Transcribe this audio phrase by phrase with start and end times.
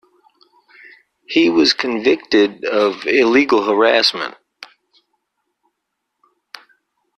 [1.27, 4.33] He was convicted of illegal harassment.